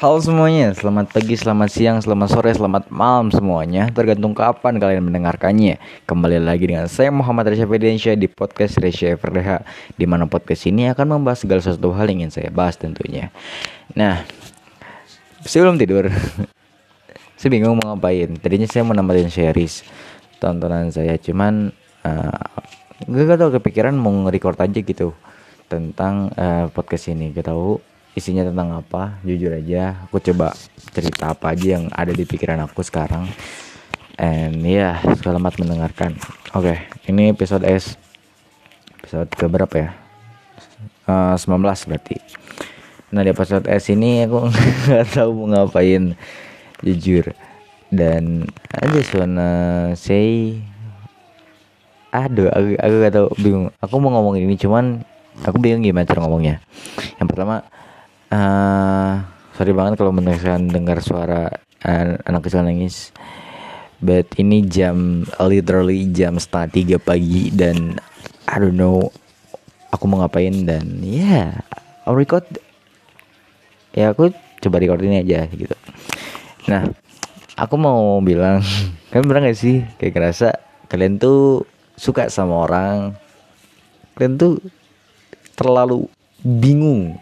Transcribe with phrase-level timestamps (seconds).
[0.00, 3.92] Halo semuanya, selamat pagi, selamat siang, selamat sore, selamat malam semuanya.
[3.92, 5.76] Tergantung kapan kalian mendengarkannya.
[6.08, 9.60] Kembali lagi dengan saya Muhammad Resya Fedensyah di podcast Resya FRDH
[10.00, 13.28] Di mana podcast ini akan membahas segala sesuatu hal yang ingin saya bahas tentunya.
[13.92, 14.24] Nah,
[15.44, 16.08] sebelum tidur
[17.36, 18.40] Saya bingung mau ngapain.
[18.40, 19.84] Tadinya saya mau nambahin series
[20.40, 21.76] Tontonan saya, cuman
[22.08, 22.48] uh,
[23.04, 25.12] Gue gak tau kepikiran mau nge-record aja gitu
[25.68, 27.36] Tentang uh, podcast ini.
[27.36, 30.50] Gak tau isinya tentang apa jujur aja aku coba
[30.90, 33.30] cerita apa aja yang ada di pikiran aku sekarang.
[34.20, 36.18] And ya yeah, selamat mendengarkan.
[36.52, 36.78] Oke okay,
[37.08, 37.96] ini episode S.
[39.00, 39.90] Episode ke berapa ya?
[41.08, 42.16] Uh, 19 berarti.
[43.14, 44.50] Nah di episode S ini aku
[44.90, 46.18] nggak tahu mau ngapain
[46.84, 47.32] jujur.
[47.90, 48.46] Dan
[48.76, 49.50] I just wanna
[49.98, 50.58] say
[52.10, 53.66] aduh aku, aku gak tahu bingung.
[53.78, 55.06] Aku mau ngomong ini cuman
[55.46, 56.58] aku bingung gimana cara ngomongnya.
[57.16, 57.66] Yang pertama
[58.30, 61.50] uh, sorry banget kalau mendengar dengar suara
[61.84, 63.10] uh, anak kecil nangis.
[64.00, 68.00] But ini jam literally jam setengah tiga pagi dan
[68.48, 69.12] I don't know
[69.92, 71.48] aku mau ngapain dan ya yeah,
[72.08, 72.48] I'll record.
[73.92, 74.32] Ya aku
[74.64, 75.76] coba record ini aja gitu.
[76.64, 76.88] Nah
[77.60, 78.64] aku mau bilang
[79.12, 80.56] kan bener gak sih kayak ngerasa
[80.88, 81.68] kalian tuh
[82.00, 83.12] suka sama orang?
[84.16, 84.64] Kalian tuh
[85.60, 86.08] terlalu
[86.40, 87.20] bingung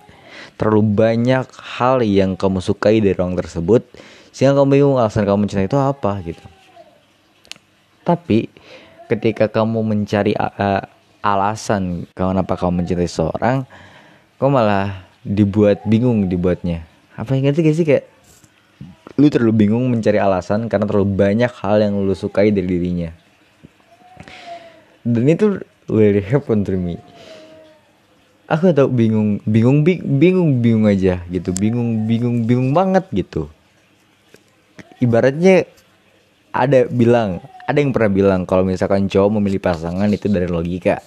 [0.59, 1.47] terlalu banyak
[1.79, 3.87] hal yang kamu sukai dari orang tersebut
[4.35, 6.45] sehingga kamu bingung alasan kamu mencintai itu apa gitu.
[8.03, 8.49] Tapi
[9.09, 10.83] ketika kamu mencari uh,
[11.23, 13.67] alasan kenapa kamu mencintai seorang
[14.39, 16.87] kamu malah dibuat bingung dibuatnya.
[17.19, 18.05] Apa yang ngerti gak sih kayak
[19.19, 23.11] lu terlalu bingung mencari alasan karena terlalu banyak hal yang lu sukai dari dirinya.
[25.03, 27.01] Dan itu really happen to me
[28.49, 31.53] aku tau bingung bingung bingung bingung aja gitu.
[31.53, 33.53] Bingung bingung bingung banget gitu.
[34.99, 35.69] Ibaratnya
[36.51, 41.05] ada bilang ada yang pernah bilang kalau misalkan cowok memilih pasangan itu dari logika.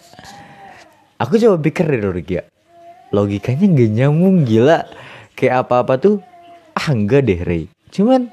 [1.17, 2.45] Aku coba pikir dari logika.
[3.11, 4.85] Logikanya gak nyambung gila.
[5.35, 6.15] Kayak apa-apa tuh
[6.77, 8.31] ah enggak deh Ray cuman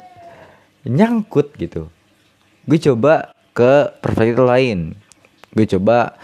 [0.87, 1.91] nyangkut gitu.
[2.69, 4.94] Gue coba ke perspektif lain.
[5.56, 6.15] Gue coba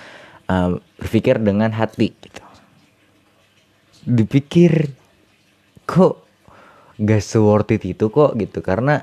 [0.46, 2.43] uh, berpikir dengan hati gitu
[4.04, 4.92] dipikir
[5.88, 6.24] kok
[7.00, 8.36] gak seworth it itu kok?
[8.36, 8.60] Gitu.
[8.60, 9.02] Karena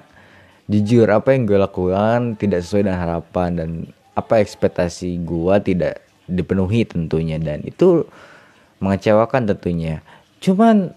[0.69, 3.69] jujur apa yang gue lakukan tidak sesuai dengan harapan dan
[4.15, 7.41] apa ekspektasi gue tidak dipenuhi tentunya.
[7.41, 8.05] Dan itu
[8.79, 10.05] mengecewakan tentunya.
[10.39, 10.93] Cuman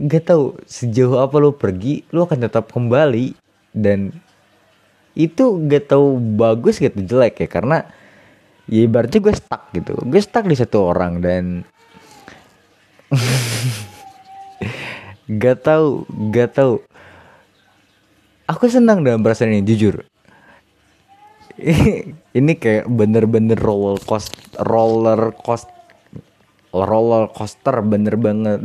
[0.00, 3.36] gak tahu sejauh apa lo pergi lo akan tetap kembali.
[3.70, 4.10] Dan
[5.14, 7.48] itu gak tahu bagus gitu jelek ya.
[7.48, 7.78] Karena
[8.66, 9.94] ya ibaratnya gue stuck gitu.
[10.02, 11.62] Gue stuck di satu orang dan
[15.42, 16.78] gak tau gak tau
[18.50, 20.02] aku senang dalam perasaan ini jujur.
[22.38, 25.76] Ini kayak bener-bener roller coaster roller coaster
[26.72, 28.58] roller coaster bener banget.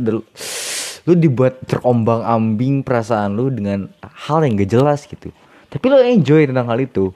[1.06, 5.30] Lu dibuat terombang ambing perasaan lu dengan hal yang gak jelas gitu.
[5.70, 7.12] Tapi lu enjoy tentang hal itu.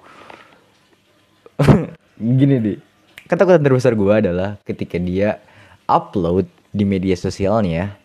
[2.38, 2.78] Gini deh
[3.30, 5.38] ketakutan terbesar gue adalah ketika dia
[5.86, 7.98] upload di media sosialnya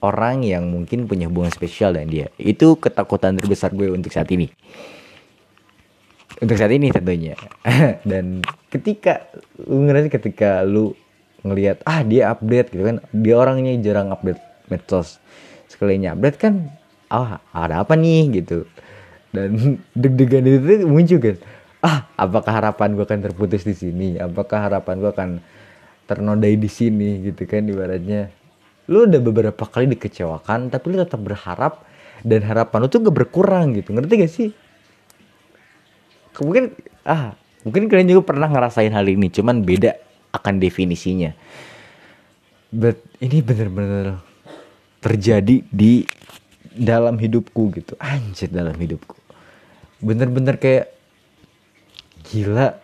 [0.00, 2.26] orang yang mungkin punya hubungan spesial dengan dia.
[2.38, 4.48] Itu ketakutan terbesar gue untuk saat ini.
[6.38, 7.34] Untuk saat ini tentunya.
[8.10, 9.26] Dan ketika
[9.58, 10.94] lu ngerasa ketika lu
[11.42, 14.40] ngelihat ah dia update gitu kan, dia orangnya jarang update
[14.70, 15.18] medsos.
[15.66, 16.70] Sekalinya update kan
[17.10, 18.64] ah ada apa nih gitu.
[19.34, 19.50] Dan
[20.00, 21.36] deg-degan itu muncul kan.
[21.78, 24.18] Ah, apakah harapan gue akan terputus di sini?
[24.18, 25.30] Apakah harapan gue akan
[26.08, 28.32] ternodai di sini gitu kan ibaratnya.
[28.88, 31.84] Lu udah beberapa kali dikecewakan tapi lu tetap berharap
[32.24, 33.92] dan harapan lu tuh gak berkurang gitu.
[33.92, 34.50] Ngerti gak sih?
[36.40, 36.72] Mungkin
[37.04, 37.36] ah
[37.68, 40.00] mungkin kalian juga pernah ngerasain hal ini cuman beda
[40.32, 41.36] akan definisinya.
[42.72, 44.24] But ini bener-bener
[45.04, 46.08] terjadi di
[46.72, 47.92] dalam hidupku gitu.
[48.00, 49.20] Anjir dalam hidupku.
[50.00, 50.88] Bener-bener kayak
[52.24, 52.80] gila.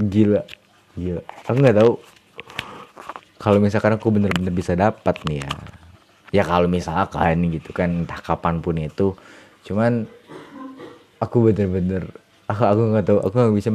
[0.00, 0.61] Gila
[0.92, 1.92] Gila, aku nggak tahu
[3.42, 5.50] kalau misalkan aku bener-bener bisa dapat nih ya.
[6.32, 9.18] Ya kalau misalkan gitu kan entah kapan pun itu.
[9.66, 10.06] Cuman
[11.18, 12.06] aku bener-bener
[12.46, 13.70] aku aku nggak tahu aku nggak bisa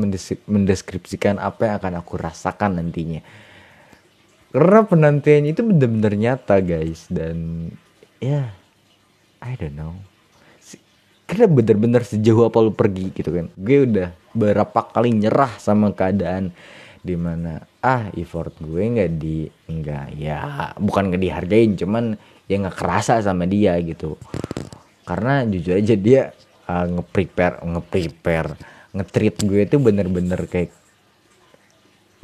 [0.47, 3.19] mendeskripsikan apa yang akan aku rasakan nantinya.
[4.55, 7.09] Karena penantian itu bener-bener nyata guys.
[7.11, 7.69] Dan
[8.23, 8.47] ya yeah,
[9.43, 9.93] I don't know.
[11.27, 13.51] Karena bener-bener sejauh apa lu pergi gitu kan.
[13.59, 16.55] Gue udah berapa kali nyerah sama keadaan
[17.07, 22.19] di mana ah effort gue nggak di nggak ya bukan nggak dihargain cuman
[22.51, 24.19] ya nggak kerasa sama dia gitu.
[25.07, 26.35] Karena jujur aja dia
[26.67, 28.51] uh, nge-prepare nge-prepare
[28.91, 30.75] nge-treat gue itu bener-bener kayak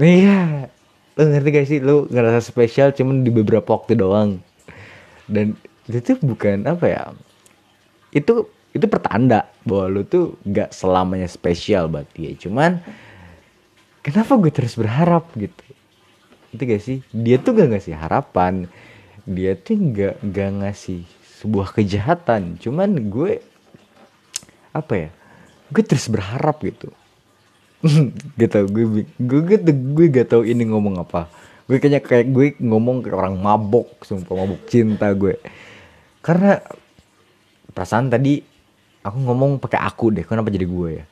[0.03, 0.67] iya
[1.13, 1.79] lu ngerti gak sih?
[1.79, 4.41] Lu ngerasa spesial cuman di beberapa waktu doang.
[5.29, 5.55] Dan
[5.87, 7.03] itu bukan apa ya
[8.11, 12.33] itu itu pertanda bahwa lu tuh gak selamanya spesial buat dia.
[12.33, 12.81] Cuman
[14.03, 15.63] kenapa gue terus berharap gitu?
[16.51, 16.99] Itu gak sih?
[17.09, 18.67] Dia tuh gak ngasih harapan.
[19.23, 21.07] Dia tuh gak gak ngasih
[21.41, 22.59] sebuah kejahatan.
[22.59, 23.39] Cuman gue
[24.75, 25.09] apa ya?
[25.71, 26.91] Gue terus berharap gitu.
[28.39, 28.83] Gitu gue
[29.17, 31.31] gue gue gue gak tau ini ngomong apa.
[31.65, 35.39] Gue kayaknya kayak gue ngomong ke orang mabok sumpah mabok cinta gue.
[36.19, 36.59] Karena
[37.71, 38.43] perasaan tadi
[39.03, 41.05] aku ngomong pakai aku deh kenapa jadi gue ya?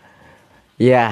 [0.82, 1.06] Ya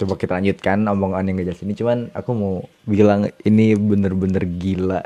[0.00, 1.76] coba kita lanjutkan omongan yang gak jelas ini.
[1.76, 2.54] Cuman aku mau
[2.88, 5.04] bilang ini bener-bener gila.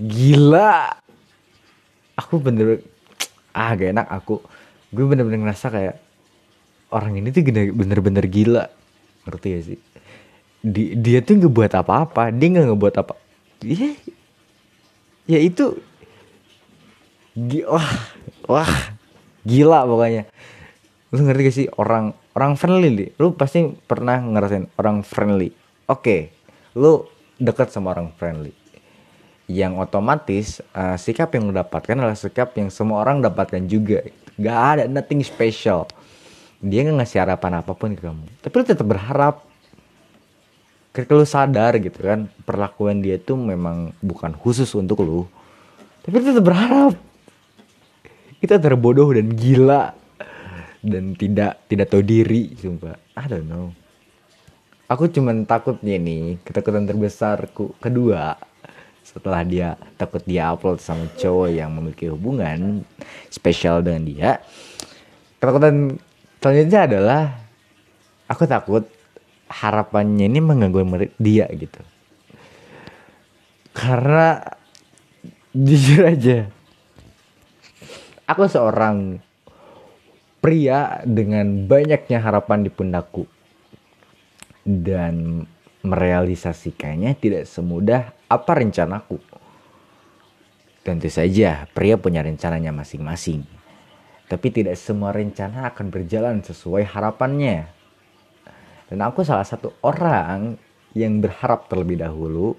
[0.00, 0.96] Gila.
[2.16, 2.80] Aku bener
[3.52, 4.40] ah gak enak aku.
[4.88, 5.96] Gue bener-bener ngerasa kayak
[6.88, 7.44] orang ini tuh
[7.76, 8.64] bener-bener gila.
[9.28, 9.80] Ngerti gak sih?
[10.62, 12.32] Di, dia tuh nggak buat apa-apa.
[12.32, 13.14] Dia nggak ngebuat apa
[13.62, 13.94] ya
[15.30, 15.78] ya itu
[17.66, 17.90] wah
[18.50, 18.72] wah
[19.46, 20.26] gila pokoknya.
[21.14, 21.68] Lu ngerti gak sih?
[21.78, 25.52] Orang orang friendly nih lu pasti pernah ngerasain orang friendly.
[25.88, 26.20] Oke okay,
[26.76, 27.04] lu
[27.36, 28.54] dekat sama orang friendly.
[29.50, 34.00] Yang otomatis uh, sikap yang lu dapatkan adalah sikap yang semua orang dapatkan juga.
[34.40, 35.84] Gak ada nothing special.
[36.62, 38.24] Dia nggak ngasih harapan apa pun ke kamu.
[38.40, 39.44] Tapi lu tetap berharap.
[40.92, 45.24] Ketika lu sadar gitu kan perlakuan dia tuh memang bukan khusus untuk lu.
[46.06, 46.94] Tapi lu tetap berharap.
[48.38, 50.01] Kita terbodoh dan gila
[50.82, 52.98] dan tidak tidak tahu diri sumpah.
[53.14, 53.70] I don't know.
[54.90, 58.36] Aku cuman takutnya nih ketakutan terbesarku kedua
[59.02, 62.86] setelah dia takut dia upload sama cowok yang memiliki hubungan
[63.32, 64.30] spesial dengan dia
[65.42, 65.98] ketakutan
[66.38, 67.22] selanjutnya adalah
[68.30, 68.84] aku takut
[69.50, 71.82] harapannya ini mengganggu dia gitu.
[73.72, 74.44] Karena
[75.52, 76.48] jujur aja
[78.28, 79.20] aku seorang
[80.42, 83.30] pria dengan banyaknya harapan di pundakku
[84.66, 85.46] dan
[85.86, 89.22] merealisasikannya tidak semudah apa rencanaku.
[90.82, 93.46] Tentu saja pria punya rencananya masing-masing.
[94.26, 97.70] Tapi tidak semua rencana akan berjalan sesuai harapannya.
[98.90, 100.58] Dan aku salah satu orang
[100.98, 102.58] yang berharap terlebih dahulu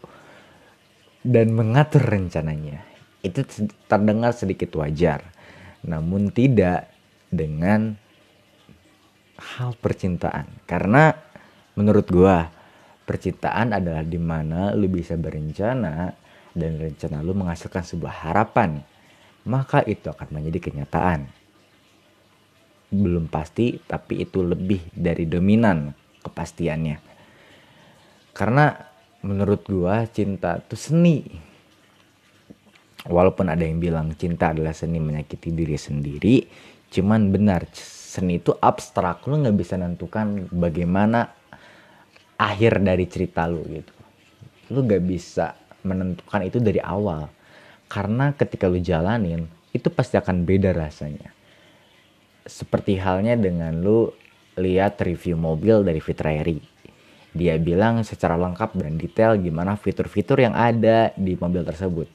[1.20, 2.86] dan mengatur rencananya.
[3.20, 3.44] Itu
[3.92, 5.24] terdengar sedikit wajar.
[5.84, 6.93] Namun tidak
[7.34, 7.98] dengan
[9.42, 10.62] hal percintaan.
[10.70, 11.10] Karena
[11.74, 12.54] menurut gua
[13.04, 16.16] Percintaan adalah di mana lu bisa berencana
[16.56, 18.80] dan rencana lu menghasilkan sebuah harapan.
[19.44, 21.28] Maka itu akan menjadi kenyataan.
[22.88, 25.92] Belum pasti, tapi itu lebih dari dominan
[26.24, 26.96] kepastiannya.
[28.32, 28.72] Karena
[29.20, 31.28] menurut gua cinta itu seni.
[33.04, 36.48] Walaupun ada yang bilang cinta adalah seni menyakiti diri sendiri,
[36.94, 39.26] cuman benar seni itu abstrak.
[39.26, 41.34] Lu nggak bisa nentukan bagaimana
[42.38, 43.94] akhir dari cerita lu gitu
[44.72, 47.30] lu gak bisa menentukan itu dari awal
[47.88, 49.46] karena ketika lu jalanin
[49.76, 51.30] itu pasti akan beda rasanya
[52.44, 54.12] seperti halnya dengan lu
[54.60, 56.60] lihat review mobil dari Fitrairy
[57.34, 62.06] dia bilang secara lengkap dan detail gimana fitur-fitur yang ada di mobil tersebut.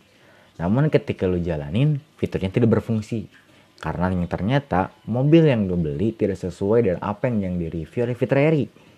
[0.62, 3.26] Namun ketika lu jalanin, fiturnya tidak berfungsi.
[3.78, 8.18] Karena yang ternyata mobil yang lu beli tidak sesuai dengan apa yang di review oleh
[8.18, 8.88] Fitrairy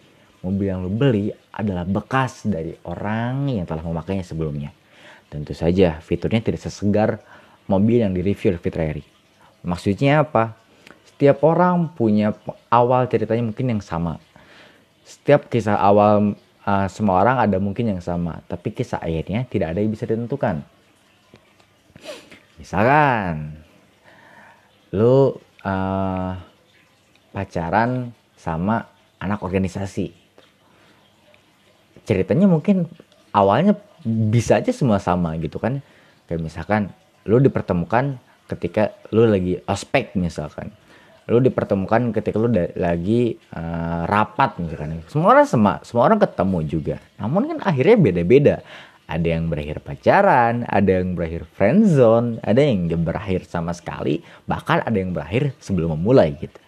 [0.40, 4.72] mobil yang lo beli adalah bekas dari orang yang telah memakainya sebelumnya.
[5.30, 7.20] Tentu saja fiturnya tidak sesegar
[7.70, 9.04] mobil yang direview oleh Fitrairy.
[9.62, 10.56] Maksudnya apa?
[11.06, 12.32] Setiap orang punya
[12.72, 14.16] awal ceritanya mungkin yang sama.
[15.04, 16.34] Setiap kisah awal
[16.64, 20.64] uh, semua orang ada mungkin yang sama, tapi kisah akhirnya tidak ada yang bisa ditentukan.
[22.56, 23.59] Misalkan
[24.90, 26.32] lu uh,
[27.30, 28.90] pacaran sama
[29.22, 30.10] anak organisasi.
[32.02, 32.90] Ceritanya mungkin
[33.30, 35.84] awalnya bisa aja semua sama gitu kan.
[36.26, 36.82] Kayak misalkan
[37.28, 38.18] lu dipertemukan
[38.50, 40.74] ketika lu lagi ospek misalkan.
[41.30, 45.06] Lu dipertemukan ketika lu lagi uh, rapat misalkan.
[45.06, 46.96] Semua orang sama semua orang ketemu juga.
[47.22, 48.56] Namun kan akhirnya beda-beda
[49.10, 54.94] ada yang berakhir pacaran ada yang berakhir friendzone ada yang berakhir sama sekali bahkan ada
[54.94, 56.60] yang berakhir sebelum memulai gitu.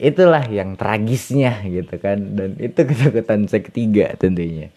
[0.00, 4.68] Itulah yang tragisnya gitu kan dan itu ketakutan saya ketiga tentunya.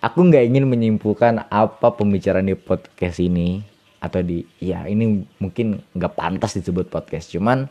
[0.00, 3.66] Aku nggak ingin menyimpulkan apa pembicaraan di podcast ini
[4.00, 7.68] atau di ya ini mungkin nggak pantas disebut podcast cuman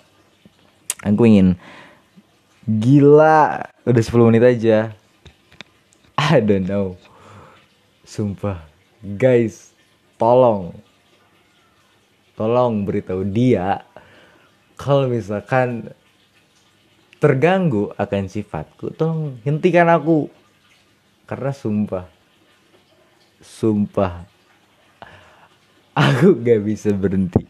[1.02, 1.58] aku ingin
[2.70, 4.94] gila udah 10 menit aja.
[6.20, 7.09] I don't know
[8.10, 8.66] sumpah.
[9.06, 9.78] Guys
[10.18, 10.74] tolong.
[12.34, 13.86] Tolong beritahu dia
[14.74, 15.92] kalau misalkan
[17.20, 20.26] terganggu akan sifatku tolong hentikan aku.
[21.30, 22.10] Karena sumpah
[23.40, 24.26] sumpah
[25.94, 27.46] aku gak bisa berhenti.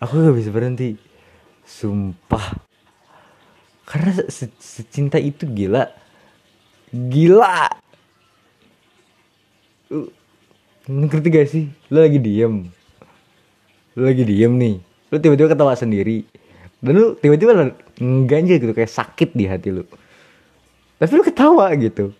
[0.00, 0.96] Aku gak bisa berhenti.
[1.68, 2.56] Sumpah.
[3.84, 5.92] Karena se secinta itu gila.
[6.90, 7.89] Gila
[10.86, 11.64] ngerti gak sih?
[11.90, 12.70] Lo lagi diem.
[13.98, 14.76] Lo lagi diem nih.
[15.10, 16.24] Lu tiba-tiba ketawa sendiri.
[16.80, 17.74] Dan lu tiba-tiba
[18.24, 19.84] ganjil gitu kayak sakit di hati lu.
[20.96, 22.14] Tapi lu ketawa gitu.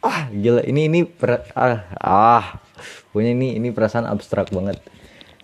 [0.00, 2.46] Ah gila ini ini per, ah ah.
[3.12, 4.80] Punya ini ini perasaan abstrak banget.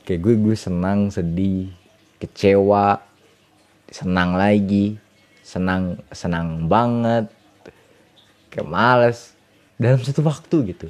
[0.09, 1.69] Kayak gue gue senang sedih
[2.17, 3.05] kecewa
[3.93, 4.97] senang lagi
[5.45, 7.29] senang senang banget
[8.51, 9.36] kayak males
[9.77, 10.89] dalam satu waktu gitu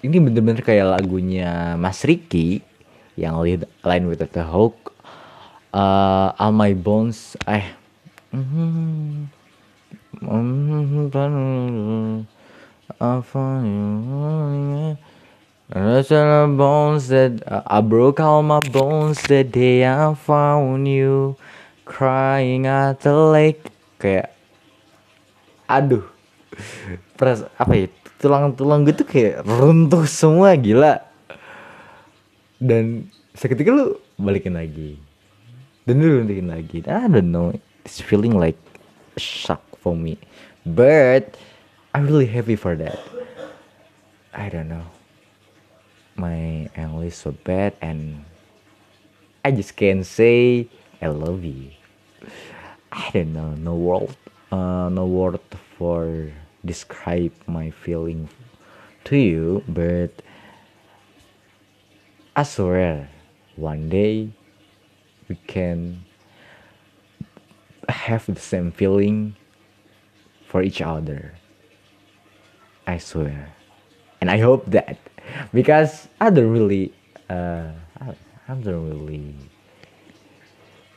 [0.00, 2.64] ini bener-bener kayak lagunya Mas Riki
[3.20, 4.96] yang lead line with the hook
[5.76, 7.68] uh, all my bones eh
[8.32, 9.28] mm-hmm.
[15.80, 21.36] I bones that uh, I broke all my bones the day I found you
[21.84, 23.68] crying at the lake
[24.00, 24.32] kayak
[25.68, 26.19] aduh
[27.14, 27.86] Peras, apa ya
[28.20, 31.00] tulang-tulang gue tuh kayak runtuh semua gila.
[32.60, 35.00] Dan seketika lu balikin lagi.
[35.88, 36.84] Dan lu balikin lagi.
[36.84, 38.58] I don't know it's feeling like
[39.16, 40.18] shock for me.
[40.66, 41.36] But
[41.94, 43.00] I'm really happy for that.
[44.34, 44.86] I don't know.
[46.14, 48.24] My English so bad and
[49.42, 50.68] I just can't say
[51.00, 51.72] I love you.
[52.92, 54.12] I don't know no word
[54.52, 55.40] uh, no word
[55.80, 56.28] for
[56.60, 58.28] describe my feeling
[59.04, 60.12] to you but
[62.36, 63.08] I swear
[63.56, 64.28] one day
[65.24, 66.04] we can
[67.88, 69.36] have the same feeling
[70.44, 71.34] for each other.
[72.86, 73.54] I swear.
[74.20, 74.98] And I hope that
[75.54, 76.92] because I don't really
[77.30, 77.72] uh
[78.48, 79.34] I don't really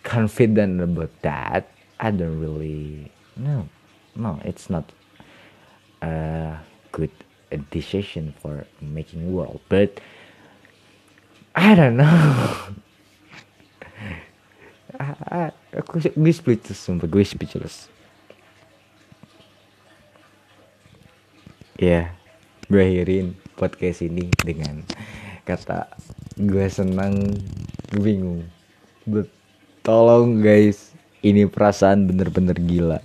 [0.04, 1.70] confident about that.
[2.00, 3.70] I don't really no
[4.16, 4.86] no it's not
[6.02, 6.58] a
[6.92, 7.12] good
[7.70, 10.02] decision for making world but
[11.54, 12.34] I don't know.
[15.78, 17.94] Aku gue speechless sumpah gue speechless.
[21.78, 22.06] Ya yeah,
[22.74, 24.82] gue akhirin podcast ini dengan
[25.46, 25.94] kata
[26.42, 27.22] gue senang
[27.94, 28.50] gue bingung.
[29.06, 29.30] But
[29.86, 30.90] tolong guys
[31.22, 32.98] ini perasaan bener-bener gila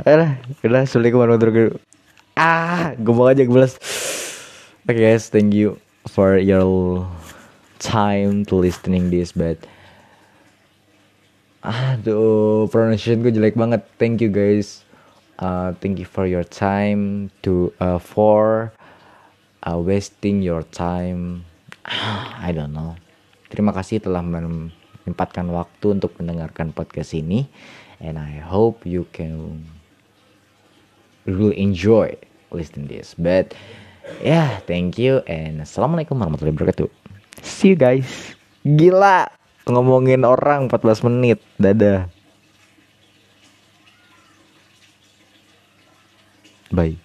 [0.00, 3.76] ah udah assalamualaikum warahmatullahi wabarakatuh ah gue aja gue balas
[4.82, 5.78] Okay guys, thank you
[6.10, 7.06] for your
[7.78, 9.62] time to listening this but
[11.62, 13.86] aduh pronunciation gue jelek banget.
[14.00, 14.82] Thank you guys.
[15.38, 18.74] Uh, thank you for your time to uh, for
[19.62, 21.46] uh, wasting your time.
[22.42, 22.98] I don't know.
[23.46, 27.46] Terima kasih telah menyempatkan waktu untuk mendengarkan podcast ini
[28.02, 29.62] and I hope you can
[31.26, 32.14] really enjoy
[32.50, 33.14] listening this.
[33.18, 33.54] But
[34.22, 36.88] yeah, thank you and assalamualaikum warahmatullahi wabarakatuh.
[37.42, 38.38] See you guys.
[38.62, 39.26] Gila,
[39.66, 41.42] ngomongin orang 14 menit.
[41.58, 42.06] Dadah.
[46.72, 47.02] Bye.